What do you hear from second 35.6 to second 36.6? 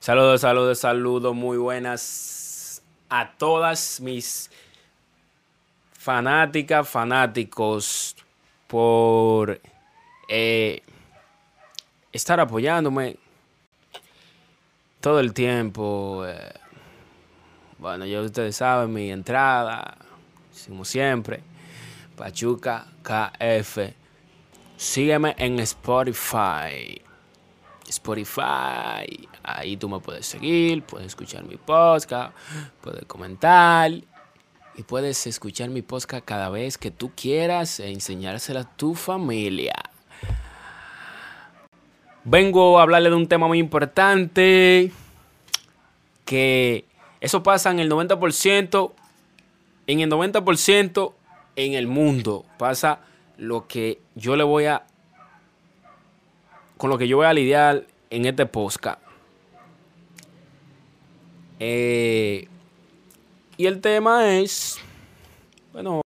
mi podcast cada